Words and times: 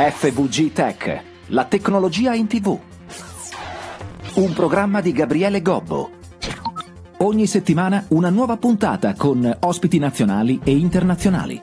FVG 0.00 0.72
Tech, 0.72 1.22
la 1.46 1.64
tecnologia 1.64 2.32
in 2.32 2.46
tv. 2.46 2.78
Un 4.34 4.52
programma 4.52 5.00
di 5.00 5.10
Gabriele 5.10 5.60
Gobbo. 5.60 6.10
Ogni 7.16 7.48
settimana 7.48 8.04
una 8.10 8.30
nuova 8.30 8.56
puntata 8.58 9.14
con 9.14 9.56
ospiti 9.58 9.98
nazionali 9.98 10.60
e 10.62 10.70
internazionali. 10.70 11.60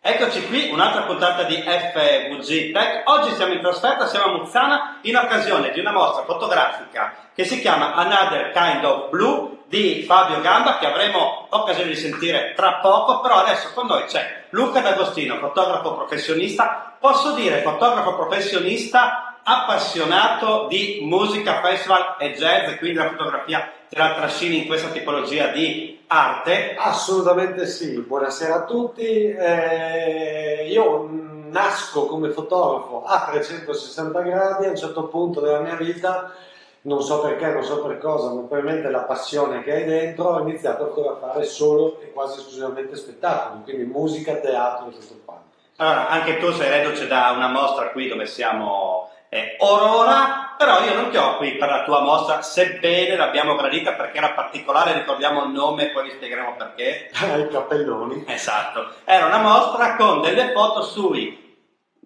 Eccoci 0.00 0.48
qui, 0.48 0.70
un'altra 0.72 1.02
puntata 1.02 1.44
di 1.44 1.54
FVG 1.54 2.72
Tech. 2.72 3.02
Oggi 3.04 3.32
siamo 3.36 3.52
in 3.52 3.60
trasferta, 3.60 4.08
siamo 4.08 4.32
a 4.32 4.38
Muzzana 4.38 4.98
in 5.02 5.14
occasione 5.14 5.70
di 5.70 5.78
una 5.78 5.92
mostra 5.92 6.24
fotografica 6.24 7.14
che 7.32 7.44
si 7.44 7.60
chiama 7.60 7.94
Another 7.94 8.50
Kind 8.50 8.84
of 8.84 9.10
Blue 9.10 9.59
di 9.70 10.02
Fabio 10.02 10.40
Gamba 10.40 10.78
che 10.78 10.86
avremo 10.86 11.46
occasione 11.48 11.90
di 11.90 11.96
sentire 11.96 12.54
tra 12.56 12.80
poco, 12.82 13.20
però 13.20 13.36
adesso 13.36 13.70
con 13.72 13.86
noi 13.86 14.02
c'è 14.06 14.46
Luca 14.50 14.80
D'Agostino, 14.80 15.38
fotografo 15.38 15.94
professionista, 15.94 16.96
posso 16.98 17.34
dire 17.34 17.62
fotografo 17.62 18.16
professionista 18.16 19.38
appassionato 19.44 20.66
di 20.68 20.98
musica, 21.02 21.60
festival 21.60 22.16
e 22.18 22.32
jazz, 22.32 22.78
quindi 22.78 22.98
la 22.98 23.10
fotografia 23.10 23.70
te 23.88 23.96
la 23.96 24.14
trascini 24.14 24.58
in 24.58 24.66
questa 24.66 24.88
tipologia 24.88 25.46
di 25.46 26.00
arte? 26.08 26.74
Assolutamente 26.76 27.66
sì, 27.66 28.00
buonasera 28.00 28.54
a 28.56 28.64
tutti. 28.64 29.04
Eh, 29.04 30.66
io 30.68 31.08
nasco 31.48 32.06
come 32.06 32.30
fotografo 32.30 33.04
a 33.04 33.28
360 33.30 34.20
gradi, 34.20 34.66
a 34.66 34.70
un 34.70 34.76
certo 34.76 35.04
punto 35.04 35.40
della 35.40 35.60
mia 35.60 35.76
vita 35.76 36.34
non 36.82 37.02
so 37.02 37.20
perché, 37.20 37.46
non 37.46 37.62
so 37.62 37.82
per 37.84 37.98
cosa, 37.98 38.28
ma 38.28 38.40
probabilmente 38.40 38.88
la 38.88 39.00
passione 39.00 39.62
che 39.62 39.72
hai 39.72 39.84
dentro, 39.84 40.30
ho 40.30 40.40
iniziato 40.40 40.84
a 40.84 40.88
fotografare 40.88 41.44
solo 41.44 42.00
e 42.00 42.12
quasi 42.12 42.38
esclusivamente 42.38 42.96
spettacoli, 42.96 43.62
quindi 43.64 43.84
musica, 43.84 44.36
teatro 44.36 44.88
e 44.88 44.92
tutto 44.92 45.20
quanto. 45.24 45.48
Allora, 45.76 46.08
anche 46.08 46.38
tu 46.38 46.50
sei 46.52 46.68
reduce 46.68 47.06
da 47.06 47.32
una 47.34 47.48
mostra 47.48 47.90
qui 47.90 48.08
dove 48.08 48.26
siamo 48.26 49.10
eh, 49.30 49.56
Aurora, 49.60 50.54
però 50.58 50.84
io 50.84 50.94
non 50.94 51.10
ti 51.10 51.16
ho 51.16 51.36
qui 51.36 51.52
per 51.52 51.68
la 51.68 51.84
tua 51.84 52.00
mostra, 52.00 52.42
sebbene 52.42 53.16
l'abbiamo 53.16 53.54
gradita 53.54 53.92
perché 53.92 54.18
era 54.18 54.30
particolare, 54.30 54.92
ricordiamo 54.92 55.44
il 55.44 55.52
nome 55.52 55.84
e 55.84 55.90
poi 55.92 56.04
vi 56.04 56.10
spiegheremo 56.10 56.56
perché. 56.56 57.10
I 57.14 57.48
cappelloni. 57.48 58.24
Esatto, 58.26 58.88
era 59.04 59.26
una 59.26 59.38
mostra 59.38 59.96
con 59.96 60.20
delle 60.20 60.50
foto 60.52 60.82
sui 60.82 61.48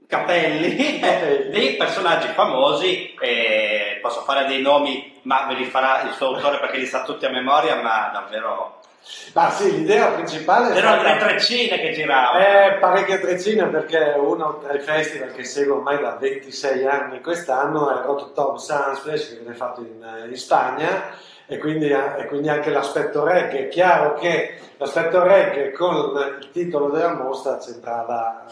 capelli 0.07 1.01
dei 1.51 1.77
personaggi 1.77 2.29
famosi, 2.29 3.15
eh, 3.15 3.84
posso 4.05 4.21
fare 4.21 4.45
dei 4.45 4.61
nomi, 4.61 5.19
ma 5.23 5.47
ve 5.49 5.55
li 5.55 5.65
farà 5.65 6.03
il 6.03 6.13
suo 6.13 6.35
autore 6.35 6.59
perché 6.59 6.77
li 6.77 6.85
sa 6.85 7.05
tutti 7.05 7.25
a 7.25 7.31
memoria, 7.31 7.77
ma 7.77 8.11
davvero... 8.13 8.81
Ma 9.33 9.51
sì, 9.51 9.79
l'idea 9.79 10.09
principale... 10.09 10.75
Erano 10.75 11.01
stata... 11.01 11.03
delle 11.03 11.19
treccine 11.21 11.81
che 11.81 11.93
giravano. 11.93 12.39
Eh, 12.39 12.77
parecchie 12.81 13.21
treccine 13.21 13.65
perché 13.69 14.15
uno 14.19 14.59
tra 14.63 14.75
i 14.75 14.81
festival 14.81 15.33
che 15.33 15.45
seguo 15.45 15.77
ormai 15.77 16.01
da 16.01 16.17
26 16.21 16.87
anni 16.87 17.21
quest'anno 17.23 17.91
è 17.91 18.33
Tom 18.35 18.57
Sunsplash 18.57 19.29
che 19.31 19.37
viene 19.41 19.55
fatto 19.55 19.81
in, 19.81 20.27
in 20.29 20.37
Spagna 20.37 21.17
e 21.47 21.57
quindi, 21.57 21.89
e 21.89 22.27
quindi, 22.29 22.51
anche 22.51 22.71
l'aspetto 22.71 23.25
reggae. 23.25 23.65
È 23.65 23.69
chiaro 23.69 24.15
che 24.15 24.59
l'aspetto 24.77 25.23
reggae 25.23 25.73
con 25.73 26.39
il 26.41 26.51
titolo 26.51 26.91
della 26.91 27.15
mostra 27.15 27.57
c'entrava 27.57 28.45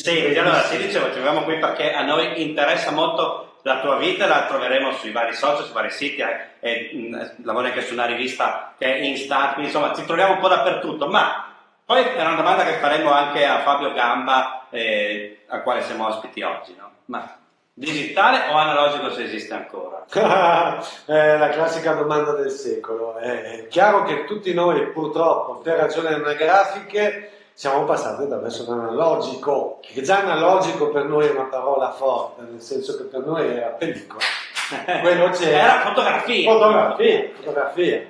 sì, 0.00 0.32
allora 0.38 0.60
ti 0.60 0.76
dicevo, 0.76 1.06
ci 1.06 1.14
troviamo 1.14 1.42
qui 1.42 1.58
perché 1.58 1.92
a 1.92 2.04
noi 2.04 2.40
interessa 2.40 2.92
molto 2.92 3.47
la 3.62 3.80
tua 3.80 3.96
vita, 3.96 4.26
la 4.26 4.46
troveremo 4.46 4.92
sui 4.92 5.10
vari 5.10 5.34
social, 5.34 5.64
sui 5.64 5.74
vari 5.74 5.90
siti, 5.90 6.20
eh, 6.20 6.48
e, 6.60 6.90
mh, 6.92 7.16
mm, 7.16 7.44
lavori 7.44 7.68
anche 7.68 7.82
su 7.82 7.92
una 7.92 8.06
rivista 8.06 8.74
che 8.78 8.94
è 8.94 8.98
Instant, 8.98 9.54
quindi 9.54 9.70
insomma 9.70 9.90
ti 9.90 10.04
troviamo 10.04 10.34
un 10.34 10.40
po' 10.40 10.48
dappertutto, 10.48 11.06
ma 11.08 11.54
poi 11.84 12.02
è 12.02 12.20
una 12.20 12.34
domanda 12.34 12.64
che 12.64 12.74
faremo 12.74 13.10
anche 13.10 13.46
a 13.46 13.60
Fabio 13.60 13.92
Gamba, 13.92 14.66
eh, 14.70 15.44
al 15.48 15.62
quale 15.62 15.82
siamo 15.82 16.06
ospiti 16.06 16.42
oggi, 16.42 16.74
no? 16.76 16.90
Ma 17.06 17.36
digitale 17.72 18.52
o 18.52 18.56
analogico 18.56 19.10
se 19.10 19.22
esiste 19.22 19.54
ancora? 19.54 20.04
è 21.06 21.36
la 21.38 21.48
classica 21.48 21.94
domanda 21.94 22.32
del 22.32 22.50
secolo. 22.50 23.16
È 23.16 23.66
chiaro 23.70 24.02
che 24.02 24.24
tutti 24.24 24.52
noi 24.52 24.88
purtroppo 24.88 25.60
per 25.60 25.78
ragioni 25.78 26.08
anagrafiche 26.08 27.37
siamo 27.58 27.82
passati 27.82 28.22
attraverso 28.22 28.64
l'analogico, 28.68 29.80
che 29.80 30.00
già 30.02 30.20
analogico 30.20 30.90
per 30.90 31.06
noi 31.06 31.26
è 31.26 31.30
una 31.32 31.48
parola 31.48 31.90
forte, 31.90 32.42
nel 32.48 32.60
senso 32.60 32.96
che 32.96 33.02
per 33.02 33.26
noi 33.26 33.48
era 33.48 33.70
pellicola. 33.70 34.22
Quello 35.02 35.30
c'era. 35.30 35.58
Era 35.58 35.80
fotografia. 35.80 36.52
Fotografia, 36.52 37.30
fotografia. 37.34 38.06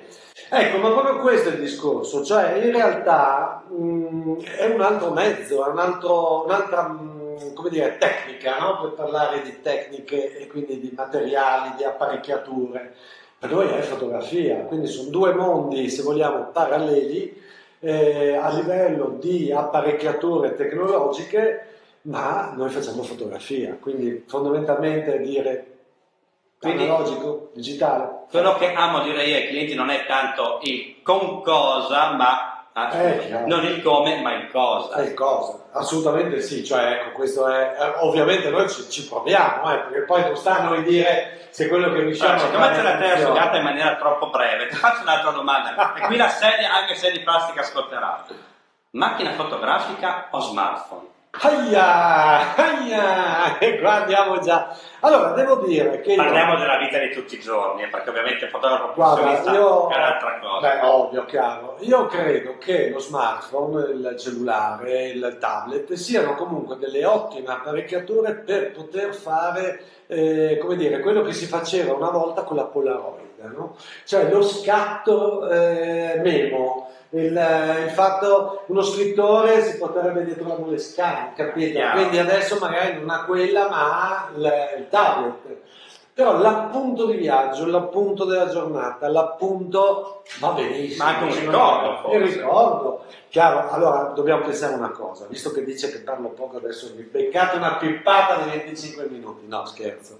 Ecco, 0.51 0.77
ma 0.77 0.91
proprio 0.91 1.17
questo 1.21 1.49
è 1.49 1.53
il 1.53 1.61
discorso, 1.61 2.23
cioè 2.23 2.59
in 2.63 2.71
realtà 2.71 3.63
mh, 3.67 4.43
è 4.43 4.65
un 4.67 4.81
altro 4.81 5.09
mezzo, 5.13 5.65
è 5.65 5.69
un 5.69 5.79
altro, 5.79 6.45
un'altra 6.45 6.87
mh, 6.87 7.53
come 7.55 7.69
dire, 7.71 7.97
tecnica, 7.97 8.59
no? 8.59 8.81
per 8.81 8.91
parlare 8.91 9.41
di 9.41 9.61
tecniche 9.63 10.37
e 10.37 10.45
quindi 10.45 10.79
di 10.79 10.93
materiali, 10.95 11.73
di 11.75 11.83
apparecchiature. 11.83 12.93
Per 13.39 13.49
noi 13.49 13.67
è 13.69 13.81
fotografia, 13.81 14.57
quindi 14.65 14.85
sono 14.85 15.09
due 15.09 15.33
mondi, 15.33 15.89
se 15.89 16.03
vogliamo, 16.03 16.49
paralleli, 16.51 17.47
eh, 17.79 18.35
a 18.35 18.49
livello 18.53 19.17
di 19.19 19.51
apparecchiature 19.51 20.55
tecnologiche, 20.55 21.67
ma 22.03 22.53
noi 22.55 22.69
facciamo 22.69 23.03
fotografia, 23.03 23.77
quindi 23.79 24.23
fondamentalmente 24.27 25.19
dire 25.19 25.65
quindi, 26.59 26.83
analogico, 26.83 27.51
digitale. 27.53 28.25
Quello 28.29 28.55
che 28.57 28.73
amo 28.73 29.03
dire 29.03 29.21
ai 29.21 29.47
clienti 29.47 29.75
non 29.75 29.89
è 29.89 30.05
tanto 30.05 30.59
il 30.63 30.97
con 31.01 31.41
cosa, 31.41 32.11
ma 32.11 32.58
eh, 32.73 33.43
non 33.45 33.63
il 33.65 33.81
come, 33.81 34.21
ma 34.21 34.33
il 34.33 34.49
cosa. 34.49 34.95
È 34.95 35.01
il 35.01 35.13
cosa, 35.13 35.65
assolutamente 35.71 36.41
sì. 36.41 36.63
Cioè, 36.63 36.91
ecco, 36.91 37.11
questo 37.11 37.47
è. 37.47 37.75
Ovviamente 38.01 38.49
noi 38.49 38.69
ci, 38.69 38.89
ci 38.89 39.07
proviamo, 39.07 39.73
eh, 39.73 39.77
perché 39.79 40.01
poi 40.01 40.21
non 40.21 40.35
sta 40.35 40.59
a 40.59 40.63
noi 40.63 40.83
dire 40.83 41.47
se 41.49 41.67
quello 41.67 41.91
che 41.91 41.99
riusciamo 42.01 42.41
allora, 42.41 42.47
a 42.47 42.59
fare. 42.59 42.75
Siccome 42.75 42.97
te 42.97 43.05
la 43.05 43.15
te 43.15 43.21
sfogata 43.21 43.57
in 43.57 43.63
maniera 43.63 43.95
troppo 43.95 44.29
breve, 44.29 44.67
ti 44.67 44.75
faccio 44.75 45.01
un'altra 45.01 45.31
domanda. 45.31 45.93
e 45.95 46.05
qui 46.05 46.15
la 46.15 46.29
sedia, 46.29 46.73
anche 46.73 46.95
se 46.95 47.09
è 47.09 47.11
di 47.11 47.19
plastica, 47.19 47.61
ascolterà. 47.61 48.25
Macchina 48.91 49.33
fotografica 49.33 50.27
o 50.31 50.39
smartphone? 50.39 51.07
Aia, 51.31 52.55
aia, 52.55 53.59
e 53.59 53.77
qua 53.79 54.01
andiamo 54.01 54.39
già. 54.39 54.75
Allora, 55.01 55.29
devo 55.33 55.57
dire 55.57 56.01
che. 56.01 56.15
Parliamo 56.15 56.53
io... 56.53 56.59
della 56.59 56.77
vita 56.79 56.97
di 56.97 57.11
tutti 57.11 57.35
i 57.35 57.39
giorni, 57.39 57.87
perché 57.87 58.09
ovviamente 58.09 58.45
il 58.45 58.51
fotografo 58.51 58.93
professionista 58.93 59.51
io... 59.51 59.89
è 59.89 59.95
un'altra 59.95 60.39
cosa. 60.39 60.67
Beh, 60.67 60.85
ovvio, 60.87 61.25
chiaro. 61.25 61.77
Io 61.81 62.07
credo 62.07 62.57
che 62.57 62.89
lo 62.89 62.97
smartphone, 62.97 63.91
il 63.91 64.15
cellulare, 64.17 65.09
il 65.09 65.37
tablet 65.39 65.93
siano 65.93 66.33
comunque 66.33 66.77
delle 66.77 67.05
ottime 67.05 67.51
apparecchiature 67.53 68.33
per 68.33 68.71
poter 68.71 69.13
fare, 69.13 69.83
eh, 70.07 70.57
come 70.59 70.75
dire, 70.77 70.99
quello 70.99 71.21
che 71.21 71.33
si 71.33 71.45
faceva 71.45 71.93
una 71.93 72.09
volta 72.09 72.41
con 72.41 72.55
la 72.55 72.65
Polaroid, 72.65 73.51
no? 73.55 73.75
Cioè 74.03 74.31
lo 74.31 74.41
scatto 74.41 75.47
eh, 75.47 76.19
memo 76.23 76.89
il, 77.11 77.35
eh, 77.35 77.83
il, 77.85 77.89
fatto 77.89 78.63
uno 78.67 78.81
scrittore 78.81 79.63
si 79.63 79.77
potrebbe 79.77 80.23
dietro 80.23 80.47
la 80.47 80.57
molescana, 80.57 81.33
capito? 81.35 81.79
Quindi 81.93 82.17
adesso 82.17 82.57
magari 82.59 82.99
non 82.99 83.09
ha 83.09 83.25
quella 83.25 83.67
ma 83.67 84.01
ha 84.01 84.29
il, 84.35 84.53
il 84.77 84.89
tablet. 84.89 85.57
Però 86.13 86.37
l'appunto 86.37 87.05
di 87.05 87.15
viaggio, 87.15 87.65
l'appunto 87.65 88.25
della 88.25 88.49
giornata, 88.49 89.07
l'appunto 89.07 90.23
va 90.39 90.51
benissimo. 90.51 91.05
Ma 91.05 91.09
anche 91.11 91.23
un 91.23 91.39
ricordo. 91.39 92.13
Il 92.13 92.21
ricordo. 92.21 93.03
Chiaro, 93.29 93.69
allora 93.69 94.11
dobbiamo 94.13 94.43
pensare 94.43 94.73
una 94.73 94.89
cosa, 94.89 95.27
visto 95.29 95.51
che 95.51 95.63
dice 95.63 95.89
che 95.91 95.99
parlo 95.99 96.29
poco 96.29 96.57
adesso 96.57 96.91
mi 96.95 97.03
beccate 97.03 97.57
una 97.57 97.75
pippata 97.75 98.41
di 98.41 98.49
25 98.49 99.07
minuti, 99.07 99.45
no 99.47 99.65
scherzo, 99.65 100.17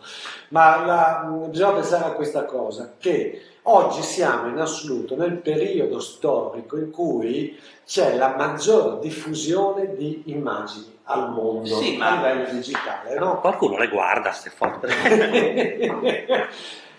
ma 0.49 0.85
la, 0.85 1.27
bisogna 1.49 1.73
pensare 1.73 2.05
a 2.05 2.11
questa 2.11 2.45
cosa, 2.45 2.93
che 2.99 3.41
Oggi 3.63 4.01
siamo 4.01 4.47
in 4.47 4.57
assoluto 4.57 5.15
nel 5.15 5.33
periodo 5.33 5.99
storico 5.99 6.77
in 6.77 6.91
cui 6.91 7.59
c'è 7.85 8.15
la 8.15 8.35
maggior 8.35 8.99
diffusione 8.99 9.95
di 9.95 10.23
immagini 10.25 10.97
al 11.03 11.31
mondo 11.31 11.75
sì, 11.75 11.97
a 11.99 12.15
livello 12.15 12.51
digitale. 12.51 13.17
No? 13.17 13.39
Qualcuno 13.39 13.77
le 13.77 13.89
guarda 13.89 14.29
queste 14.29 14.49
foto. 14.49 14.87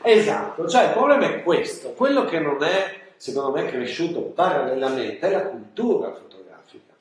esatto, 0.02 0.68
cioè 0.68 0.84
il 0.84 0.90
problema 0.92 1.26
è 1.26 1.42
questo, 1.42 1.92
quello 1.92 2.24
che 2.24 2.38
non 2.38 2.62
è 2.62 2.98
secondo 3.16 3.50
me 3.50 3.66
cresciuto 3.66 4.20
parallelamente 4.20 5.26
è 5.26 5.30
la 5.30 5.42
cultura 5.42 6.12
fotografica. 6.12 6.94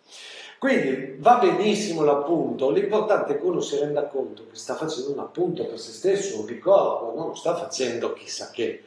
Quindi 0.57 1.15
va 1.19 1.37
benissimo 1.37 2.03
l'appunto, 2.03 2.69
l'importante 2.69 3.33
è 3.33 3.39
che 3.39 3.45
uno 3.45 3.61
si 3.61 3.77
renda 3.77 4.03
conto 4.03 4.45
che 4.49 4.55
sta 4.57 4.75
facendo 4.75 5.11
un 5.11 5.19
appunto 5.19 5.65
per 5.65 5.79
se 5.79 5.91
stesso, 5.91 6.41
un 6.41 6.45
ricordo, 6.45 7.13
non 7.15 7.35
sta 7.37 7.55
facendo 7.55 8.13
chissà 8.13 8.49
che. 8.51 8.83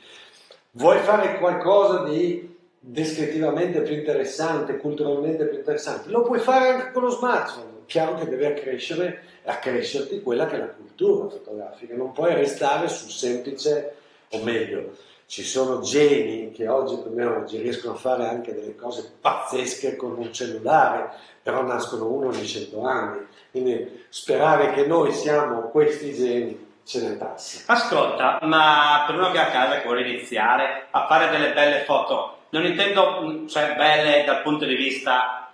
Vuoi 0.75 1.01
fare 1.01 1.37
qualcosa 1.39 2.03
di 2.05 2.57
descrittivamente 2.79 3.83
più 3.83 3.95
interessante, 3.95 4.79
culturalmente 4.79 5.45
più 5.45 5.59
interessante? 5.59 6.09
Lo 6.09 6.23
puoi 6.23 6.39
fare 6.39 6.69
anche 6.69 6.93
con 6.93 7.03
lo 7.03 7.11
smartphone. 7.11 7.83
Chiaro 7.85 8.15
che 8.15 8.27
deve 8.27 8.47
accrescere, 8.47 9.23
accrescerti 9.45 10.23
quella 10.23 10.47
che 10.47 10.57
è 10.57 10.59
la 10.61 10.69
cultura 10.71 11.29
fotografica, 11.29 11.95
non 11.95 12.13
puoi 12.13 12.33
restare 12.33 12.89
sul 12.89 13.11
semplice, 13.11 13.97
o 14.31 14.39
meglio, 14.43 14.97
ci 15.27 15.43
sono 15.43 15.81
geni 15.81 16.53
che 16.53 16.67
oggi 16.69 17.03
come 17.03 17.23
oggi 17.27 17.59
riescono 17.59 17.93
a 17.93 17.99
fare 17.99 18.27
anche 18.27 18.55
delle 18.55 18.75
cose 18.75 19.11
pazzesche 19.21 19.95
con 19.95 20.17
un 20.17 20.33
cellulare, 20.33 21.11
però 21.43 21.63
nascono 21.63 22.07
uno 22.07 22.29
ogni 22.29 22.47
cento 22.47 22.83
anni. 22.83 23.27
Quindi 23.51 24.05
sperare 24.09 24.73
che 24.73 24.87
noi 24.87 25.13
siamo 25.13 25.69
questi 25.69 26.15
geni 26.15 26.62
ce 26.85 27.09
ne 27.09 27.15
passa. 27.15 27.73
Ascolta, 27.73 28.39
ma 28.43 29.05
per 29.07 29.17
uno 29.17 29.31
che 29.31 29.39
è 29.39 29.43
a 29.43 29.51
casa 29.51 29.79
che 29.79 29.85
vuole 29.85 30.09
iniziare 30.09 30.87
a 30.91 31.07
fare 31.07 31.31
delle 31.31 31.53
belle 31.53 31.85
foto, 31.85 32.39
non 32.51 32.65
intendo 32.65 33.47
cioè 33.49 33.75
belle 33.75 34.25
dal 34.25 34.43
punto 34.43 34.65
di 34.65 34.75
vista 34.75 35.51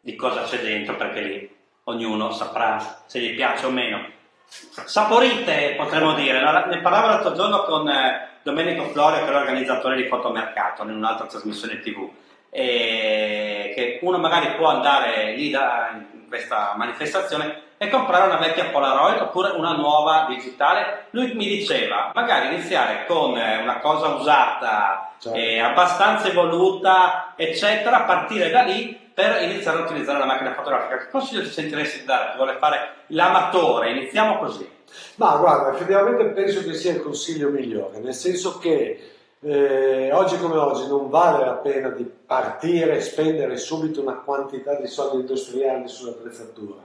di 0.00 0.14
cosa 0.16 0.42
c'è 0.42 0.60
dentro, 0.60 0.96
perché 0.96 1.20
lì 1.20 1.56
ognuno 1.84 2.30
saprà 2.30 3.02
se 3.06 3.20
gli 3.20 3.34
piace 3.34 3.66
o 3.66 3.70
meno. 3.70 4.14
Saporite, 4.46 5.74
potremmo 5.76 6.14
dire. 6.14 6.40
Ne 6.40 6.80
parlavo 6.80 7.08
l'altro 7.08 7.34
giorno 7.34 7.64
con 7.64 7.88
eh, 7.88 8.28
Domenico 8.42 8.84
Florio, 8.90 9.24
che 9.24 9.28
è 9.28 9.32
l'organizzatore 9.32 9.96
di 9.96 10.06
Fotomercato, 10.08 10.82
in 10.84 10.90
un'altra 10.90 11.26
trasmissione 11.26 11.80
TV. 11.80 12.08
E 12.50 13.72
che 13.74 13.98
uno 14.02 14.18
magari 14.18 14.54
può 14.54 14.68
andare 14.68 15.34
lì 15.34 15.50
da, 15.50 16.00
questa 16.28 16.74
manifestazione 16.76 17.62
e 17.78 17.90
comprare 17.90 18.26
una 18.26 18.38
vecchia 18.38 18.66
Polaroid 18.66 19.20
oppure 19.20 19.50
una 19.50 19.72
nuova 19.72 20.26
digitale. 20.28 21.06
Lui 21.10 21.34
mi 21.34 21.46
diceva, 21.46 22.10
magari 22.14 22.54
iniziare 22.54 23.04
con 23.06 23.36
eh, 23.36 23.62
una 23.62 23.78
cosa 23.80 24.08
usata, 24.08 25.12
certo. 25.18 25.38
eh, 25.38 25.60
abbastanza 25.60 26.28
evoluta, 26.28 27.34
eccetera, 27.36 28.02
partire 28.02 28.50
da 28.50 28.62
lì 28.62 28.98
per 29.12 29.42
iniziare 29.42 29.78
a 29.78 29.82
utilizzare 29.82 30.18
la 30.18 30.26
macchina 30.26 30.54
fotografica. 30.54 30.98
Che 30.98 31.10
consiglio 31.10 31.42
ti 31.42 31.48
sentiresti 31.48 32.00
di 32.00 32.04
dare? 32.04 32.30
Ti 32.30 32.36
vuole 32.36 32.56
fare 32.58 32.90
l'amatore? 33.08 33.90
Iniziamo 33.90 34.38
così. 34.38 34.74
Ma 35.16 35.36
guarda, 35.36 35.74
effettivamente 35.74 36.24
penso 36.26 36.62
che 36.62 36.74
sia 36.74 36.92
il 36.92 37.02
consiglio 37.02 37.50
migliore, 37.50 37.98
nel 37.98 38.14
senso 38.14 38.58
che 38.58 39.15
eh, 39.40 40.10
oggi 40.12 40.38
come 40.38 40.56
oggi 40.56 40.86
non 40.88 41.08
vale 41.08 41.44
la 41.44 41.54
pena 41.54 41.90
di 41.90 42.04
partire 42.04 42.96
e 42.96 43.00
spendere 43.00 43.56
subito 43.56 44.00
una 44.00 44.16
quantità 44.16 44.74
di 44.80 44.86
soldi 44.86 45.20
industriali 45.20 45.88
sull'attrezzatura. 45.88 46.80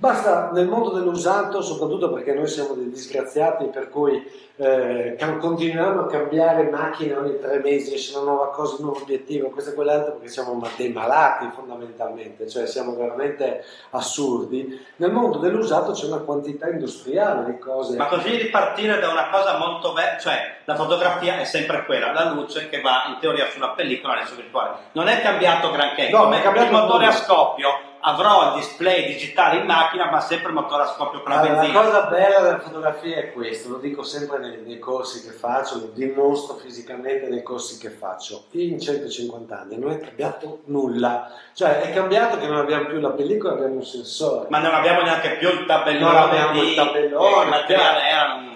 Basta 0.00 0.48
nel 0.54 0.66
mondo 0.66 0.92
dell'usato, 0.92 1.60
soprattutto 1.60 2.10
perché 2.10 2.32
noi 2.32 2.48
siamo 2.48 2.72
dei 2.72 2.88
disgraziati, 2.88 3.66
per 3.66 3.90
cui 3.90 4.26
eh, 4.56 5.14
continuiamo 5.38 6.00
a 6.00 6.06
cambiare 6.06 6.70
macchine 6.70 7.16
ogni 7.16 7.38
tre 7.38 7.58
mesi, 7.58 7.92
esce 7.92 8.16
una 8.16 8.30
nuova 8.30 8.48
cosa, 8.48 8.76
un 8.78 8.84
nuovo 8.84 9.02
obiettivo, 9.02 9.50
questo 9.50 9.72
e 9.72 9.74
quell'altro, 9.74 10.12
perché 10.12 10.28
siamo 10.28 10.58
dei 10.74 10.90
malati 10.90 11.50
fondamentalmente, 11.54 12.48
cioè 12.48 12.66
siamo 12.66 12.96
veramente 12.96 13.62
assurdi. 13.90 14.82
Nel 14.96 15.12
mondo 15.12 15.36
dell'usato 15.36 15.92
c'è 15.92 16.06
una 16.06 16.20
quantità 16.20 16.70
industriale 16.70 17.44
di 17.44 17.58
cose. 17.58 17.98
Ma 17.98 18.06
così 18.06 18.38
di 18.38 18.46
partire 18.46 18.98
da 19.00 19.10
una 19.10 19.28
cosa 19.28 19.58
molto 19.58 19.92
vecchia, 19.92 20.18
cioè 20.18 20.56
la 20.64 20.76
fotografia 20.76 21.38
è 21.38 21.44
sempre 21.44 21.84
quella, 21.84 22.10
la 22.14 22.32
luce 22.32 22.70
che 22.70 22.80
va 22.80 23.04
in 23.08 23.18
teoria 23.20 23.50
sulla 23.50 23.72
pellicola 23.72 24.14
adesso 24.14 24.34
virtuale. 24.34 24.78
Non 24.92 25.08
è 25.08 25.20
cambiato 25.20 25.70
granché, 25.70 26.08
no, 26.08 26.22
come 26.22 26.64
il 26.64 26.70
motore 26.70 27.04
a 27.04 27.12
scoppio 27.12 27.88
avrò 28.00 28.48
il 28.48 28.60
display 28.60 29.06
digitale 29.06 29.60
in 29.60 29.66
macchina, 29.66 30.10
ma 30.10 30.20
sempre 30.20 30.48
il 30.48 30.54
motore 30.54 30.84
a 30.84 30.86
scoppio 30.86 31.22
con 31.22 31.30
la 31.32 31.40
allora, 31.40 31.54
benzina. 31.54 31.78
La 31.78 31.84
cosa 31.86 32.02
bella 32.06 32.40
della 32.40 32.58
fotografia 32.58 33.16
è 33.18 33.32
questo, 33.32 33.68
lo 33.70 33.78
dico 33.78 34.02
sempre 34.02 34.38
nei, 34.38 34.62
nei, 34.64 34.78
corsi 34.78 35.22
che 35.22 35.32
faccio, 35.32 35.78
lo 35.78 35.90
dimostro 35.92 36.56
fisicamente 36.56 37.28
nei 37.28 37.42
corsi 37.42 37.78
che 37.78 37.90
faccio. 37.90 38.44
In 38.52 38.80
150 38.80 39.60
anni 39.60 39.78
non 39.78 39.92
è 39.92 40.00
cambiato 40.00 40.60
nulla, 40.66 41.30
cioè 41.54 41.80
è 41.80 41.92
cambiato 41.92 42.38
che 42.38 42.46
non 42.46 42.58
abbiamo 42.58 42.86
più 42.86 43.00
la 43.00 43.10
pellicola, 43.10 43.54
abbiamo 43.54 43.74
un 43.74 43.84
sensore. 43.84 44.46
Ma 44.50 44.58
non 44.58 44.74
abbiamo 44.74 45.02
neanche 45.02 45.36
più 45.36 45.48
il 45.48 45.66
tabellone. 45.66 46.12
Non 46.12 46.22
abbiamo 46.22 46.62
il 46.62 46.74
tabellone. 46.74 47.42
Il 47.42 47.48
materiale 47.48 48.02
era 48.08 48.34
un 48.34 48.49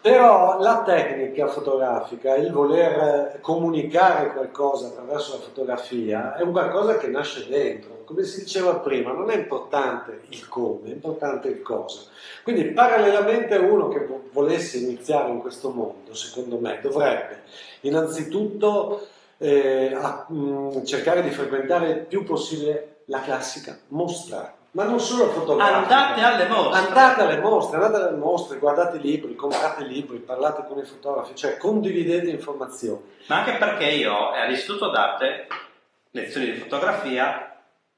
però 0.00 0.58
la 0.60 0.82
tecnica 0.82 1.46
fotografica, 1.48 2.34
il 2.36 2.50
voler 2.50 3.38
comunicare 3.40 4.32
qualcosa 4.32 4.88
attraverso 4.88 5.32
la 5.32 5.42
fotografia, 5.42 6.36
è 6.36 6.42
un 6.42 6.52
qualcosa 6.52 6.96
che 6.96 7.08
nasce 7.08 7.46
dentro. 7.48 8.02
Come 8.04 8.24
si 8.24 8.40
diceva 8.40 8.76
prima, 8.76 9.12
non 9.12 9.30
è 9.30 9.36
importante 9.36 10.22
il 10.30 10.48
come, 10.48 10.88
è 10.88 10.92
importante 10.92 11.48
il 11.48 11.60
cosa. 11.62 12.00
Quindi 12.42 12.64
parallelamente 12.66 13.56
uno 13.56 13.88
che 13.88 14.06
volesse 14.32 14.78
iniziare 14.78 15.30
in 15.30 15.40
questo 15.40 15.70
mondo, 15.70 16.14
secondo 16.14 16.58
me, 16.58 16.78
dovrebbe 16.80 17.42
innanzitutto 17.82 19.06
eh, 19.36 19.92
a, 19.94 20.26
mh, 20.28 20.34
mm, 20.34 20.84
cercare 20.84 21.22
di 21.22 21.30
frequentare 21.30 21.90
il 21.90 21.98
più 22.06 22.24
possibile 22.24 23.02
la 23.06 23.20
classica 23.20 23.78
mostra 23.88 24.54
ma 24.72 24.84
non 24.84 25.00
solo 25.00 25.30
fotografica. 25.30 25.78
Andate 25.78 26.20
alle 26.20 26.48
mostre. 26.48 26.78
Andate 26.78 27.22
alle 27.22 27.40
mostre, 27.40 27.76
andate 27.76 28.04
alle 28.04 28.16
mostre, 28.16 28.58
guardate 28.58 28.98
libri, 28.98 29.34
comprate 29.34 29.84
libri, 29.84 30.18
parlate 30.18 30.64
con 30.66 30.78
i 30.78 30.84
fotografi, 30.84 31.34
cioè 31.34 31.56
condividete 31.56 32.30
informazioni. 32.30 33.00
Ma 33.26 33.38
anche 33.38 33.54
perché 33.54 33.84
io 33.86 34.30
all'istituto 34.30 34.90
d'arte, 34.90 35.48
lezioni 36.10 36.52
di 36.52 36.58
fotografia, 36.58 37.56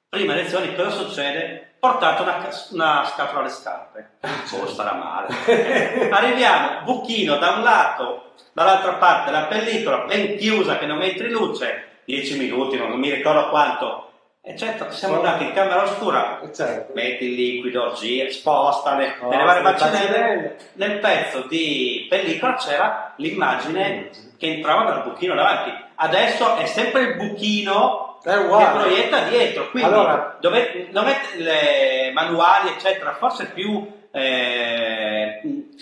prima 0.08 0.34
lezioni 0.34 0.74
cosa 0.74 0.90
succede? 0.90 1.74
Portate 1.78 2.22
una, 2.22 2.48
una 2.70 3.04
scatola 3.04 3.40
alle 3.40 3.48
scarpe. 3.48 4.10
Oh, 4.52 4.66
starà 4.68 4.92
male. 4.92 5.34
Arriviamo, 6.10 6.82
buchino 6.84 7.36
da 7.38 7.50
un 7.50 7.62
lato, 7.62 8.32
dall'altra 8.52 8.94
parte 8.94 9.30
la 9.30 9.46
pellicola 9.46 10.04
ben 10.04 10.36
chiusa 10.36 10.78
che 10.78 10.86
non 10.86 11.02
entri 11.02 11.28
luce, 11.28 12.00
10 12.04 12.38
minuti, 12.38 12.76
non 12.76 12.92
mi 12.92 13.12
ricordo 13.12 13.48
quanto 13.50 14.11
e 14.44 14.56
certo, 14.56 14.90
siamo 14.90 15.16
andati 15.16 15.44
in 15.44 15.52
camera 15.52 15.84
oscura, 15.84 16.40
certo. 16.52 16.92
metti 16.94 17.26
il 17.26 17.34
liquido, 17.34 17.92
gira, 17.92 18.28
sposta 18.28 18.96
le, 18.96 19.14
oh, 19.20 19.28
nelle 19.28 19.44
varie 19.44 19.62
bacinelle. 19.62 20.56
Nel 20.72 20.98
pezzo 20.98 21.46
di 21.46 22.06
pellicola 22.08 22.54
c'era 22.54 23.14
l'immagine 23.18 24.10
mm. 24.10 24.36
che 24.36 24.54
entrava 24.54 24.90
dal 24.90 25.04
buchino 25.04 25.36
davanti. 25.36 25.72
Adesso 25.94 26.56
è 26.56 26.66
sempre 26.66 27.02
il 27.02 27.14
buchino 27.14 28.18
che 28.20 28.30
proietta 28.30 29.28
dietro, 29.28 29.70
quindi 29.70 29.88
allora, 29.88 30.36
dove, 30.40 30.88
dove 30.90 31.16
le 31.36 32.10
manuali, 32.12 32.70
eccetera, 32.70 33.14
forse 33.14 33.46
più 33.46 33.88
eh, 34.10 35.11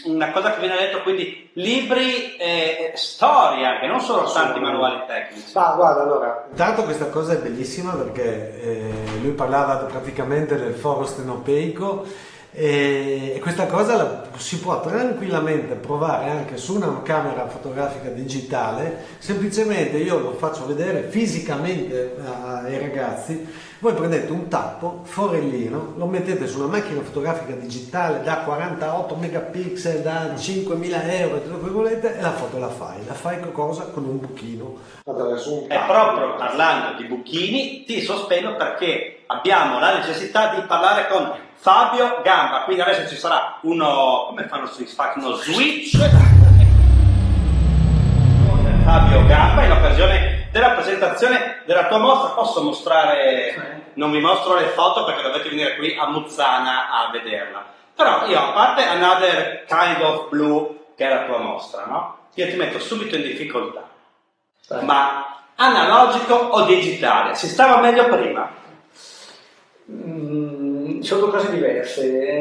una 0.04 0.30
cosa 0.32 0.52
che 0.52 0.60
viene 0.60 0.76
detto 0.76 1.02
quindi 1.02 1.50
libri 1.54 2.36
e 2.36 2.92
storia 2.94 3.78
che 3.78 3.86
non 3.86 4.00
solo 4.00 4.30
tanti 4.30 4.60
manuali 4.60 5.02
tecnici. 5.06 5.52
Ma 5.54 5.74
guarda 5.74 6.02
allora 6.02 6.46
intanto 6.50 6.84
questa 6.84 7.08
cosa 7.08 7.32
è 7.32 7.38
bellissima 7.38 7.92
perché 7.92 8.60
eh, 8.60 8.92
lui 9.20 9.32
parlava 9.32 9.76
praticamente 9.84 10.56
del 10.56 10.74
foro 10.74 11.04
stenopeico 11.04 12.06
e 12.52 13.38
questa 13.40 13.66
cosa 13.66 13.96
la 13.96 14.28
si 14.36 14.58
può 14.58 14.80
tranquillamente 14.80 15.74
provare 15.74 16.30
anche 16.30 16.56
su 16.56 16.76
una 16.76 17.02
camera 17.02 17.46
fotografica 17.46 18.08
digitale 18.08 19.04
semplicemente 19.18 19.98
io 19.98 20.18
lo 20.18 20.32
faccio 20.32 20.66
vedere 20.66 21.08
fisicamente 21.10 22.16
ai 22.24 22.78
ragazzi 22.78 23.46
voi 23.80 23.94
prendete 23.94 24.30
un 24.30 24.48
tappo, 24.48 25.00
forellino, 25.04 25.94
lo 25.96 26.04
mettete 26.04 26.46
su 26.46 26.58
una 26.58 26.66
macchina 26.66 27.00
fotografica 27.00 27.54
digitale 27.54 28.22
da 28.22 28.40
48 28.40 29.14
megapixel, 29.14 30.02
da 30.02 30.34
5.000 30.34 31.10
euro, 31.12 31.40
tutto 31.40 31.56
quello 31.56 31.64
che 31.64 31.70
volete, 31.70 32.18
e 32.18 32.20
la 32.20 32.32
foto 32.32 32.58
la 32.58 32.68
fai. 32.68 32.98
La 33.06 33.14
fai 33.14 33.40
cosa? 33.52 33.84
Con 33.84 34.04
un 34.04 34.20
buchino. 34.20 34.76
Un 35.04 35.66
e 35.66 35.78
proprio 35.86 36.34
parlando 36.34 37.00
di 37.00 37.08
buchini, 37.08 37.84
ti 37.84 38.02
sospendo 38.02 38.54
perché 38.54 39.19
abbiamo 39.30 39.78
la 39.78 39.94
necessità 39.94 40.54
di 40.54 40.60
parlare 40.62 41.06
con 41.08 41.32
Fabio 41.54 42.20
Gamba. 42.22 42.62
Quindi 42.62 42.82
adesso 42.82 43.08
ci 43.08 43.16
sarà 43.16 43.58
uno. 43.62 44.26
come 44.28 44.46
fanno 44.48 44.66
su 44.66 44.84
X 44.84 44.96
Uno 45.14 45.34
switch. 45.34 45.96
Fabio 48.84 49.24
Gamba 49.26 49.64
in 49.64 49.72
occasione 49.72 50.48
della 50.50 50.70
presentazione 50.70 51.62
della 51.64 51.86
tua 51.86 51.98
mostra 51.98 52.30
posso 52.30 52.62
mostrare, 52.62 53.92
non 53.94 54.10
vi 54.10 54.18
mostro 54.18 54.56
le 54.56 54.66
foto 54.68 55.04
perché 55.04 55.22
dovete 55.22 55.48
venire 55.48 55.76
qui 55.76 55.96
a 55.96 56.08
Muzzana 56.08 56.90
a 56.90 57.10
vederla, 57.12 57.64
però 57.94 58.26
io 58.26 58.36
a 58.36 58.50
parte 58.50 58.84
Another 58.84 59.64
Kind 59.66 60.00
of 60.00 60.28
Blue 60.28 60.78
che 60.96 61.06
è 61.06 61.14
la 61.14 61.24
tua 61.26 61.38
mostra, 61.38 61.84
no? 61.84 62.16
Io 62.34 62.48
ti 62.48 62.56
metto 62.56 62.80
subito 62.80 63.14
in 63.14 63.22
difficoltà, 63.22 63.86
ma 64.80 65.40
analogico 65.54 66.34
o 66.34 66.62
digitale? 66.62 67.36
Si 67.36 67.46
stava 67.46 67.80
meglio 67.80 68.08
prima? 68.08 68.58
Mm, 71.00 71.02
sono 71.02 71.20
due 71.22 71.30
cose 71.30 71.50
diverse, 71.50 72.40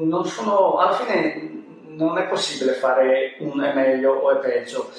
non 0.00 0.26
sono, 0.26 0.76
alla 0.76 0.92
fine 0.92 1.50
non 1.88 2.18
è 2.18 2.24
possibile 2.24 2.72
fare 2.72 3.36
un 3.38 3.60
è 3.60 3.72
meglio 3.74 4.12
o 4.12 4.30
è 4.30 4.36
peggio 4.36 4.90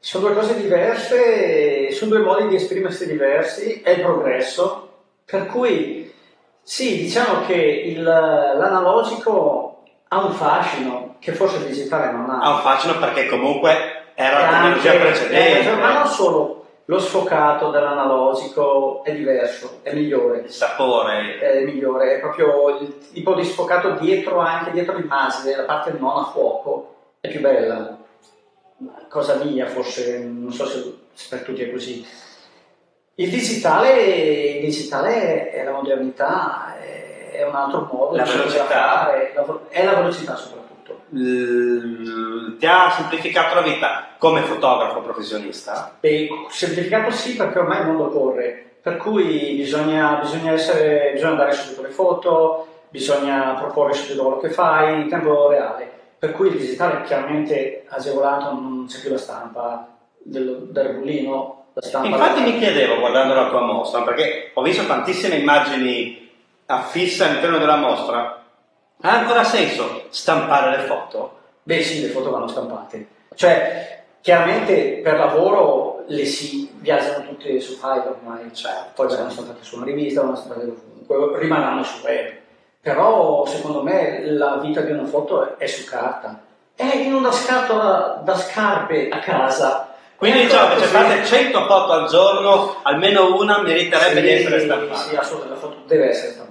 sono 0.00 0.28
due 0.28 0.36
cose 0.36 0.60
diverse, 0.60 1.90
sono 1.92 2.10
due 2.12 2.20
modi 2.20 2.48
di 2.48 2.54
esprimersi 2.54 3.06
diversi, 3.06 3.82
è 3.82 3.90
il 3.90 4.00
progresso, 4.00 4.88
per 5.24 5.46
cui 5.46 6.10
sì, 6.62 6.98
diciamo 6.98 7.44
che 7.46 7.54
il, 7.54 8.02
l'analogico 8.02 9.82
ha 10.08 10.24
un 10.24 10.32
fascino 10.32 11.16
che 11.18 11.32
forse 11.32 11.56
il 11.58 11.64
digitale 11.64 12.12
non 12.12 12.30
ha. 12.30 12.40
Ha 12.40 12.54
un 12.54 12.60
fascino 12.60 12.98
perché 12.98 13.26
comunque 13.26 14.12
era 14.14 14.40
la 14.40 14.48
tecnologia 14.48 14.92
precedente. 14.92 15.72
ma 15.72 15.92
non 15.98 16.06
solo, 16.06 16.57
lo 16.90 16.98
sfocato 16.98 17.70
dell'analogico 17.70 19.04
è 19.04 19.14
diverso, 19.14 19.80
è 19.82 19.92
migliore. 19.92 20.40
Il 20.40 20.50
sapore. 20.50 21.38
È 21.38 21.62
migliore, 21.64 22.16
è 22.16 22.20
proprio 22.20 22.78
il 22.78 22.98
tipo 23.12 23.34
di 23.34 23.44
sfocato 23.44 23.90
dietro 23.92 24.38
anche 24.38 24.70
dietro 24.70 24.96
l'immagine, 24.96 25.54
la 25.54 25.64
parte 25.64 25.92
non 25.98 26.16
a 26.18 26.24
fuoco, 26.24 26.94
è 27.20 27.28
più 27.28 27.40
bella 27.40 27.96
cosa 29.08 29.34
mia, 29.36 29.66
forse 29.66 30.18
non 30.18 30.52
so 30.52 30.66
se, 30.66 30.94
per 31.28 31.42
tutti 31.42 31.62
è 31.62 31.70
così. 31.70 32.06
Il 33.16 33.30
digitale, 33.30 34.00
il 34.00 34.60
digitale 34.60 35.50
è 35.50 35.64
la 35.64 35.72
modernità, 35.72 36.76
è, 36.78 37.42
un 37.42 37.54
altro 37.54 37.88
modo 37.90 38.16
La 38.16 38.22
di 38.22 38.30
velocità. 38.30 38.64
fare, 38.66 39.32
è 39.68 39.84
la 39.84 39.94
velocità 39.94 40.36
soprattutto. 40.36 40.57
L- 41.10 42.56
ti 42.58 42.66
ha 42.66 42.90
semplificato 42.90 43.54
la 43.54 43.62
vita 43.62 44.08
come 44.18 44.42
fotografo 44.42 45.00
professionista? 45.00 45.96
E 46.00 46.28
semplificato 46.50 47.10
sì 47.10 47.36
perché 47.36 47.58
ormai 47.58 47.80
il 47.80 47.86
mondo 47.86 48.08
corre, 48.08 48.76
per 48.82 48.96
cui 48.96 49.54
bisogna, 49.56 50.18
bisogna, 50.20 50.52
essere, 50.52 51.10
bisogna 51.12 51.34
dare 51.34 51.52
subito 51.52 51.82
le 51.82 51.90
foto, 51.90 52.66
bisogna 52.90 53.54
proporre 53.54 53.92
subito 53.92 54.22
quello 54.22 54.38
che 54.38 54.50
fai 54.50 55.02
in 55.02 55.08
tempo 55.08 55.48
reale. 55.48 55.90
Per 56.18 56.32
cui 56.32 56.48
il 56.48 56.56
digitale 56.56 57.02
chiaramente 57.02 57.84
agevolato, 57.88 58.50
non 58.52 58.86
c'è 58.88 59.00
più 59.00 59.10
la 59.10 59.18
stampa 59.18 59.88
del, 60.18 60.68
del 60.70 60.88
rullino, 60.88 61.66
la 61.74 61.82
stampa 61.82 62.08
Infatti 62.08 62.40
mi 62.40 62.58
chiedevo 62.58 62.98
guardando 62.98 63.34
la 63.34 63.48
tua 63.48 63.60
mostra, 63.60 64.02
perché 64.02 64.50
ho 64.52 64.62
visto 64.62 64.84
tantissime 64.84 65.36
immagini 65.36 66.28
affisse 66.66 67.24
all'interno 67.24 67.58
della 67.58 67.76
mostra, 67.76 68.37
ha 69.02 69.18
ancora 69.18 69.44
senso 69.44 70.04
stampare 70.10 70.76
le 70.76 70.82
foto? 70.84 71.36
Beh 71.62 71.82
sì, 71.82 72.00
le 72.02 72.08
foto 72.08 72.30
vanno 72.30 72.48
stampate. 72.48 73.06
Cioè, 73.34 74.02
chiaramente 74.20 75.00
per 75.02 75.18
lavoro 75.18 76.02
le 76.06 76.24
si 76.24 76.70
viaggiano 76.76 77.26
tutte 77.26 77.60
su 77.60 77.74
file 77.76 78.04
ormai, 78.08 78.52
Certo, 78.54 78.90
poi 78.94 79.06
certo. 79.08 79.22
vanno 79.22 79.34
stampate 79.34 79.58
su 79.64 79.76
una 79.76 79.84
rivista, 79.84 80.22
vanno 80.22 80.36
stampate 80.36 80.64
ovunque, 80.64 81.38
rimarranno 81.38 81.82
su 81.82 82.04
web. 82.04 82.32
Però 82.80 83.44
secondo 83.46 83.82
me 83.82 84.22
la 84.24 84.56
vita 84.56 84.80
di 84.80 84.92
una 84.92 85.04
foto 85.04 85.58
è 85.58 85.66
su 85.66 85.84
carta. 85.84 86.40
È 86.74 86.94
in 86.96 87.12
una 87.12 87.32
scatola 87.32 88.20
da 88.24 88.36
scarpe 88.36 89.08
a 89.10 89.18
casa. 89.18 89.94
Quindi 90.16 90.40
È 90.40 90.42
diciamo 90.44 90.74
che 90.74 90.80
se 90.80 90.86
fate 90.86 91.24
100 91.24 91.66
foto 91.66 91.92
al 91.92 92.08
giorno, 92.08 92.76
almeno 92.82 93.36
una 93.36 93.60
meriterebbe 93.60 94.14
Sì, 94.14 94.20
di 94.20 94.30
essere 94.30 94.58
Sì, 94.60 94.64
stampata. 94.66 95.20
assolutamente, 95.20 95.48
la 95.48 95.56
foto 95.60 95.76
deve 95.86 96.08
essere 96.08 96.32
stampata. 96.32 96.47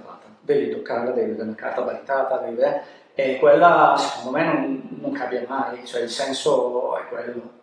Devi 0.48 0.70
toccarla, 0.70 1.10
devi 1.10 1.32
avere 1.32 1.42
una 1.42 1.54
carta 1.54 1.82
baritata, 1.82 2.38
devi 2.38 2.54
avere- 2.54 2.82
e 3.14 3.36
quella 3.38 3.94
secondo 3.98 4.38
me 4.38 4.44
non, 4.44 4.88
non 5.02 5.12
cambia 5.12 5.44
mai, 5.46 5.84
cioè 5.84 6.00
il 6.00 6.08
senso 6.08 6.96
è 6.96 7.02
quello. 7.10 7.56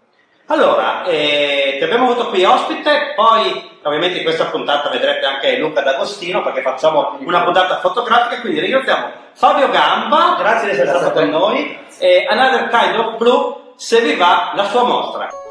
Allora, 0.46 1.04
eh, 1.06 1.78
ti 1.80 1.84
abbiamo 1.84 2.12
avuto 2.12 2.30
qui 2.30 2.44
ospite, 2.44 3.14
poi 3.16 3.80
ovviamente 3.82 4.20
in 4.20 4.24
questa 4.24 4.46
puntata 4.46 4.90
vedrete 4.90 5.26
anche 5.26 5.58
Luca 5.58 5.82
D'Agostino 5.82 6.44
perché 6.44 6.62
facciamo 6.62 7.18
una 7.22 7.44
puntata 7.44 7.80
fotografica, 7.80 8.40
quindi 8.42 8.60
ringraziamo 8.60 9.08
Fabio 9.34 9.72
Gamba, 9.72 10.36
grazie 10.38 10.70
di 10.70 10.74
essere 10.76 10.90
stato 10.90 11.20
con 11.20 11.30
noi, 11.30 11.80
e 11.98 12.28
Another 12.30 12.68
Kind 12.68 13.00
of 13.00 13.18
Blue, 13.18 13.56
se 13.78 14.02
vi 14.02 14.14
va 14.14 14.52
la 14.54 14.66
sua 14.66 14.84
mostra. 14.84 15.45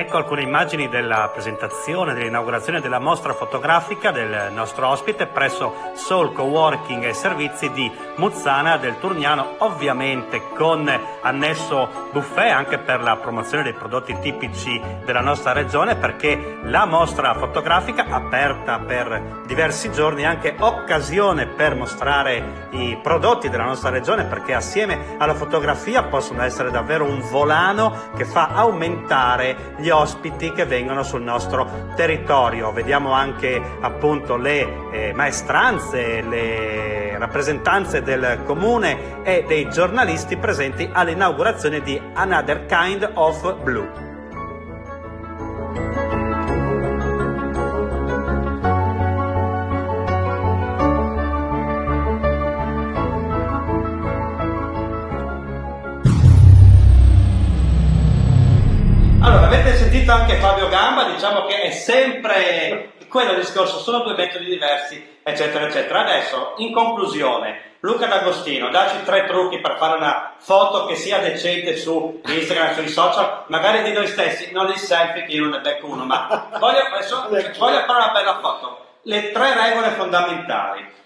Ecco 0.00 0.16
alcune 0.16 0.40
immagini 0.40 0.88
della 0.88 1.28
presentazione, 1.30 2.14
dell'inaugurazione 2.14 2.80
della 2.80 2.98
mostra 2.98 3.34
fotografica 3.34 4.10
del 4.10 4.50
nostro 4.50 4.88
ospite 4.88 5.26
presso 5.26 5.74
Soul 5.92 6.32
Coworking 6.32 7.04
e 7.04 7.12
Servizi 7.12 7.70
di 7.70 7.92
Muzzana 8.16 8.78
del 8.78 8.98
Turniano, 8.98 9.56
ovviamente 9.58 10.48
con 10.56 10.90
annesso 11.20 12.08
buffet 12.12 12.50
anche 12.50 12.78
per 12.78 13.02
la 13.02 13.16
promozione 13.16 13.62
dei 13.62 13.74
prodotti 13.74 14.18
tipici 14.20 14.80
della 15.04 15.20
nostra 15.20 15.52
regione 15.52 15.96
perché 15.96 16.60
la 16.62 16.86
mostra 16.86 17.34
fotografica 17.34 18.06
aperta 18.08 18.78
per 18.78 19.42
diversi 19.44 19.92
giorni 19.92 20.22
è 20.22 20.26
anche 20.26 20.56
occasione 20.58 21.44
per 21.44 21.74
mostrare 21.74 22.68
i 22.70 22.98
prodotti 23.02 23.50
della 23.50 23.64
nostra 23.64 23.90
regione 23.90 24.24
perché 24.24 24.54
assieme 24.54 25.16
alla 25.18 25.34
fotografia 25.34 26.04
possono 26.04 26.42
essere 26.42 26.70
davvero 26.70 27.04
un 27.04 27.20
volano 27.20 28.08
che 28.16 28.24
fa 28.24 28.48
aumentare 28.54 29.74
gli 29.76 29.88
ospiti 29.90 30.52
che 30.52 30.64
vengono 30.64 31.02
sul 31.02 31.22
nostro 31.22 31.92
territorio. 31.94 32.72
Vediamo 32.72 33.12
anche 33.12 33.60
appunto 33.80 34.36
le 34.36 34.90
eh, 34.92 35.12
maestranze, 35.12 36.22
le 36.22 37.18
rappresentanze 37.18 38.02
del 38.02 38.42
comune 38.44 39.22
e 39.22 39.44
dei 39.46 39.68
giornalisti 39.70 40.36
presenti 40.36 40.88
all'inaugurazione 40.90 41.80
di 41.80 42.00
Another 42.14 42.66
Kind 42.66 43.08
of 43.14 43.62
Blue. 43.62 44.09
Sentito 60.10 60.12
anche 60.12 60.36
Fabio 60.36 60.68
Gamba, 60.68 61.04
diciamo 61.04 61.46
che 61.46 61.62
è 61.62 61.70
sempre 61.70 62.92
quello 63.08 63.34
discorso, 63.34 63.78
sono 63.78 64.02
due 64.02 64.14
metodi 64.14 64.46
diversi, 64.46 65.18
eccetera, 65.22 65.66
eccetera. 65.66 66.00
Adesso, 66.00 66.54
in 66.58 66.72
conclusione, 66.72 67.76
Luca 67.80 68.06
D'Agostino, 68.06 68.70
dacci 68.70 69.02
tre 69.04 69.26
trucchi 69.26 69.60
per 69.60 69.76
fare 69.78 69.96
una 69.96 70.34
foto 70.38 70.86
che 70.86 70.96
sia 70.96 71.18
decente 71.18 71.76
su 71.76 72.20
Instagram, 72.24 72.74
sui 72.74 72.88
social, 72.88 73.44
magari 73.48 73.82
di 73.82 73.92
noi 73.92 74.06
stessi, 74.06 74.50
non 74.52 74.68
il 74.68 74.76
selfie 74.76 75.24
che 75.24 75.32
io 75.32 75.42
non 75.42 75.50
ne 75.50 75.60
becco 75.60 75.86
uno, 75.86 76.04
ma 76.04 76.48
voglio, 76.58 76.80
adesso, 76.92 77.26
voglio 77.30 77.84
fare 77.84 78.02
una 78.02 78.12
bella 78.12 78.38
foto. 78.40 78.86
Le 79.02 79.30
tre 79.32 79.54
regole 79.54 79.88
fondamentali 79.90 80.98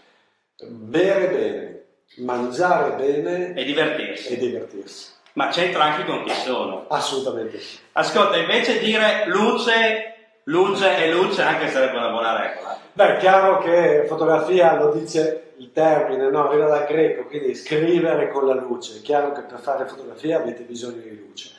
Bere 0.56 1.26
bene, 1.28 1.84
mangiare 2.24 2.92
bene 2.92 3.54
e 3.54 3.64
divertirsi, 3.64 4.32
e 4.32 4.36
divertirsi. 4.36 5.12
Ma 5.34 5.48
c'entra 5.48 5.84
anche 5.84 6.04
con 6.04 6.24
chi 6.24 6.32
sono. 6.32 6.86
Assolutamente. 6.88 7.60
Ascolta, 7.92 8.36
invece 8.36 8.78
dire 8.78 9.24
luce, 9.26 10.14
luce 10.44 11.04
e 11.04 11.12
luce 11.12 11.42
anche 11.42 11.68
sarebbe 11.68 11.96
una 11.96 12.10
buona 12.10 12.40
regola. 12.40 12.78
Beh, 12.92 13.16
è 13.16 13.18
chiaro 13.18 13.58
che 13.58 14.04
fotografia 14.06 14.76
lo 14.76 14.92
dice 14.92 15.52
il 15.56 15.72
termine, 15.72 16.30
no? 16.30 16.48
Arriva 16.48 16.66
dal 16.66 16.86
greco, 16.86 17.24
quindi 17.24 17.54
scrivere 17.54 18.30
con 18.30 18.46
la 18.46 18.54
luce. 18.54 18.98
È 18.98 19.02
chiaro 19.02 19.32
che 19.32 19.42
per 19.42 19.58
fare 19.58 19.86
fotografia 19.86 20.38
avete 20.38 20.62
bisogno 20.62 21.02
di 21.02 21.16
luce. 21.16 21.50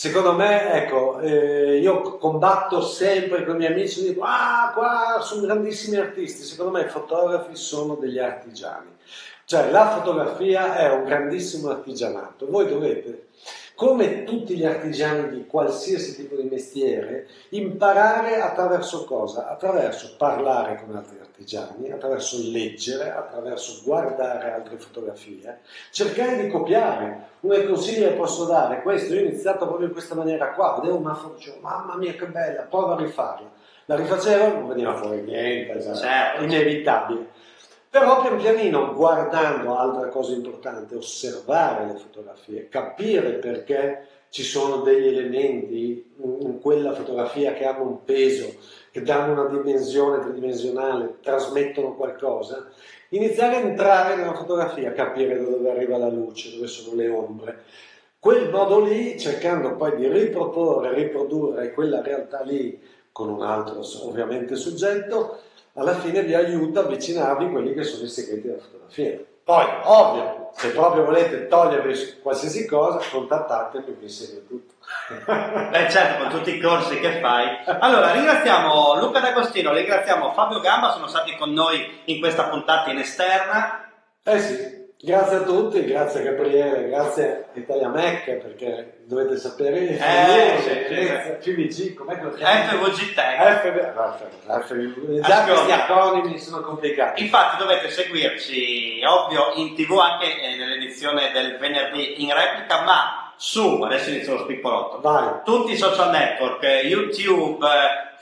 Secondo 0.00 0.32
me, 0.32 0.74
ecco, 0.74 1.18
eh, 1.18 1.78
io 1.78 2.18
combatto 2.18 2.80
sempre 2.82 3.44
con 3.44 3.56
i 3.56 3.58
miei 3.58 3.72
amici, 3.72 4.04
dico, 4.04 4.22
ah, 4.22 4.70
qua 4.72 5.20
sono 5.22 5.42
grandissimi 5.42 5.96
artisti. 5.96 6.44
Secondo 6.44 6.70
me 6.70 6.82
i 6.82 6.88
fotografi 6.88 7.56
sono 7.56 7.96
degli 7.96 8.20
artigiani. 8.20 8.96
Cioè, 9.44 9.72
la 9.72 9.90
fotografia 9.90 10.76
è 10.76 10.92
un 10.92 11.02
grandissimo 11.02 11.70
artigianato. 11.70 12.46
Voi 12.48 12.68
dovete, 12.68 13.30
come 13.78 14.24
tutti 14.24 14.56
gli 14.56 14.64
artigiani 14.64 15.28
di 15.28 15.46
qualsiasi 15.46 16.16
tipo 16.16 16.34
di 16.34 16.48
mestiere, 16.50 17.28
imparare 17.50 18.40
attraverso 18.40 19.04
cosa? 19.04 19.46
Attraverso 19.48 20.16
parlare 20.16 20.82
con 20.84 20.96
altri 20.96 21.16
artigiani, 21.20 21.88
attraverso 21.92 22.38
leggere, 22.50 23.12
attraverso 23.12 23.82
guardare 23.84 24.50
altre 24.50 24.78
fotografie, 24.78 25.60
cercare 25.92 26.42
di 26.42 26.48
copiare. 26.48 27.26
Uno 27.38 27.54
dei 27.54 27.68
consigli 27.68 28.02
che 28.02 28.14
posso 28.14 28.46
dare 28.46 28.78
è 28.78 28.82
questo, 28.82 29.14
io 29.14 29.20
ho 29.20 29.28
iniziato 29.28 29.64
proprio 29.64 29.86
in 29.86 29.92
questa 29.92 30.16
maniera 30.16 30.54
qua, 30.54 30.80
vedevo 30.80 30.98
una 30.98 31.14
foto, 31.14 31.36
dicevo, 31.36 31.58
mamma 31.60 31.94
mia 31.94 32.14
che 32.14 32.26
bella, 32.26 32.62
prova 32.62 32.94
a 32.94 32.98
rifarla. 32.98 33.48
La 33.84 33.94
rifacevo, 33.94 34.54
non 34.58 34.66
veniva 34.66 34.96
fuori 34.96 35.20
niente, 35.20 35.80
cioè, 35.80 35.94
Certo. 35.94 36.42
inevitabile. 36.42 37.26
Però 37.90 38.20
pian 38.20 38.36
pianino, 38.36 38.94
guardando 38.94 39.76
altra 39.76 40.08
cosa 40.08 40.34
importante, 40.34 40.94
osservare 40.94 41.86
le 41.86 41.98
fotografie, 41.98 42.68
capire 42.68 43.32
perché 43.32 44.06
ci 44.28 44.42
sono 44.42 44.82
degli 44.82 45.06
elementi 45.06 46.14
in 46.20 46.60
quella 46.60 46.92
fotografia 46.92 47.54
che 47.54 47.64
hanno 47.64 47.84
un 47.84 48.04
peso, 48.04 48.56
che 48.90 49.00
danno 49.02 49.32
una 49.32 49.46
dimensione 49.46 50.20
tridimensionale, 50.20 51.16
trasmettono 51.22 51.94
qualcosa, 51.94 52.68
iniziare 53.10 53.56
a 53.56 53.60
entrare 53.60 54.16
nella 54.16 54.34
fotografia, 54.34 54.92
capire 54.92 55.38
da 55.38 55.48
dove 55.48 55.70
arriva 55.70 55.96
la 55.96 56.10
luce, 56.10 56.54
dove 56.54 56.66
sono 56.66 56.94
le 56.94 57.08
ombre. 57.08 57.62
Quel 58.18 58.50
modo 58.50 58.80
lì, 58.80 59.18
cercando 59.18 59.76
poi 59.76 59.96
di 59.96 60.08
riproporre, 60.08 60.92
riprodurre 60.92 61.72
quella 61.72 62.02
realtà 62.02 62.42
lì 62.42 62.78
con 63.12 63.30
un 63.30 63.42
altro 63.42 63.80
ovviamente 64.02 64.56
soggetto, 64.56 65.38
alla 65.78 65.94
fine 65.94 66.22
vi 66.22 66.34
aiuta 66.34 66.80
a 66.80 66.82
avvicinarvi 66.84 67.50
quelli 67.50 67.72
che 67.72 67.84
sono 67.84 68.04
i 68.04 68.08
segreti 68.08 68.48
della 68.48 68.60
fotografia. 68.60 69.18
Poi, 69.44 69.64
ovvio, 69.84 70.50
se 70.54 70.72
proprio 70.72 71.04
volete 71.04 71.46
togliervi 71.46 72.18
qualsiasi 72.20 72.66
cosa, 72.66 73.00
contattatemi, 73.10 73.96
vi 73.98 74.04
insegno 74.04 74.40
tutto. 74.46 74.74
Beh 75.24 75.88
certo, 75.88 76.22
con 76.22 76.30
tutti 76.30 76.54
i 76.54 76.60
corsi 76.60 76.98
che 76.98 77.20
fai. 77.20 77.46
Allora, 77.64 78.12
ringraziamo 78.12 78.98
Luca 78.98 79.20
D'Agostino, 79.20 79.72
ringraziamo 79.72 80.32
Fabio 80.32 80.60
Gamba, 80.60 80.90
sono 80.90 81.06
stati 81.06 81.36
con 81.36 81.52
noi 81.52 82.02
in 82.06 82.18
questa 82.18 82.48
puntata 82.48 82.90
in 82.90 82.98
esterna. 82.98 83.88
Eh 84.22 84.38
sì, 84.38 84.87
Grazie 85.00 85.36
a 85.36 85.42
tutti, 85.42 85.84
grazie 85.84 86.20
a 86.20 86.22
Gabriele, 86.24 86.88
grazie 86.88 87.46
a 87.54 87.58
Italia 87.58 87.86
Mac 87.86 88.24
perché 88.24 88.98
dovete 89.04 89.36
sapere 89.36 89.90
eh, 89.90 91.38
sì, 91.40 91.52
FVG, 91.52 91.94
com'è 91.94 92.16
che 92.16 92.24
lo 92.24 92.30
chiami? 92.32 92.66
FVG 92.66 93.14
Tech. 93.14 93.62
FVG. 94.64 95.20
Già 95.20 95.44
questi 95.44 95.70
acronimi 95.70 96.36
sono 96.40 96.62
complicati. 96.62 97.22
Infatti 97.22 97.58
dovete 97.58 97.90
seguirci, 97.90 99.00
ovvio, 99.04 99.52
in 99.54 99.76
tv 99.76 99.98
anche 99.98 100.36
eh, 100.36 100.56
nell'edizione 100.56 101.30
del 101.30 101.58
venerdì 101.58 102.20
in 102.24 102.34
replica, 102.34 102.82
ma 102.82 103.32
su, 103.36 103.80
adesso 103.80 104.10
inizio 104.10 104.32
lo 104.32 104.40
spippolotto, 104.40 105.00
Vai. 105.00 105.42
tutti 105.44 105.74
i 105.74 105.76
social 105.76 106.10
network, 106.10 106.64
YouTube, 106.82 107.64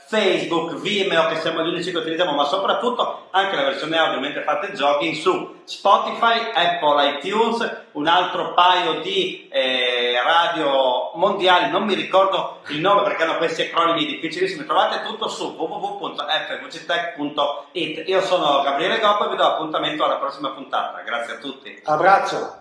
Facebook, 0.07 0.79
Vimeo, 0.79 1.27
che 1.27 1.35
siamo 1.41 1.61
gli 1.61 1.67
unici 1.67 1.91
che 1.91 1.97
utilizziamo, 1.97 2.31
ma 2.31 2.45
soprattutto 2.45 3.27
anche 3.31 3.57
la 3.57 3.63
versione 3.63 3.97
audio 3.97 4.21
mentre 4.21 4.43
fate 4.43 4.71
jogging 4.71 5.13
su 5.13 5.55
Spotify, 5.65 6.49
Apple, 6.53 7.19
iTunes, 7.19 7.87
un 7.91 8.07
altro 8.07 8.53
paio 8.53 9.01
di 9.01 9.49
eh, 9.51 10.13
radio 10.23 11.11
mondiali, 11.15 11.69
non 11.69 11.83
mi 11.83 11.93
ricordo 11.93 12.59
il 12.67 12.79
nome 12.79 13.03
perché 13.03 13.23
hanno 13.23 13.35
questi 13.35 13.63
acronimi 13.63 14.05
difficilissimi, 14.05 14.65
trovate 14.65 15.01
tutto 15.05 15.27
su 15.27 15.53
www.fvctech.it. 15.57 18.07
Io 18.07 18.21
sono 18.21 18.61
Gabriele 18.61 18.99
Goppo 18.99 19.25
e 19.25 19.29
vi 19.29 19.35
do 19.35 19.43
appuntamento 19.43 20.05
alla 20.05 20.19
prossima 20.19 20.51
puntata. 20.51 21.01
Grazie 21.01 21.33
a 21.33 21.37
tutti. 21.37 21.81
Abbraccio. 21.83 22.59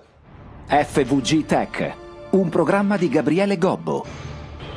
FVG 0.67 1.47
Tech, 1.47 1.95
un 2.31 2.49
programma 2.49 2.97
di 2.97 3.09
Gabriele 3.09 3.57
Gobbo. 3.57 4.35